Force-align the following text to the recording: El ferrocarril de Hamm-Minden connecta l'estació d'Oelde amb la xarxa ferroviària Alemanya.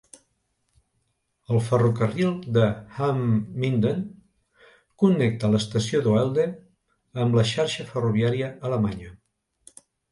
El 1.55 1.59
ferrocarril 1.65 2.31
de 2.55 2.63
Hamm-Minden 2.95 4.01
connecta 5.05 5.53
l'estació 5.53 6.05
d'Oelde 6.09 6.51
amb 7.27 7.41
la 7.41 7.49
xarxa 7.55 7.91
ferroviària 7.95 8.55
Alemanya. 8.73 9.17